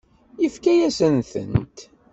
Yefka-yasent-tent. 0.41 1.77